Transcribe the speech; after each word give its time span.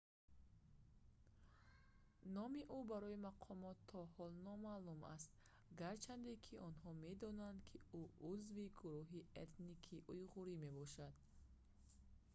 номи 2.35 2.61
ӯ 2.77 2.79
барои 2.91 3.23
мақомот 3.27 3.77
то 3.89 3.99
ҳол 4.13 4.31
номаълум 4.47 5.01
аст 5.15 5.31
гарчанде 5.81 6.33
ки 6.45 6.53
онҳо 6.67 6.89
медонанд 7.05 7.59
ки 7.67 7.77
ӯ 8.01 8.03
узви 8.29 8.65
гурӯҳи 8.79 9.27
этникии 9.43 10.05
уйғур 10.13 10.47
мебошад 10.63 11.15